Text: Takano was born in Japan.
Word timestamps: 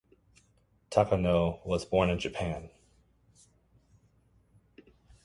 Takano 0.89 1.63
was 1.63 1.85
born 1.85 2.09
in 2.09 2.17
Japan. 2.17 2.71